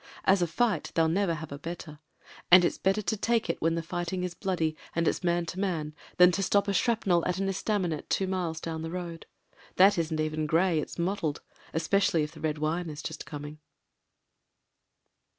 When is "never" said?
1.07-1.35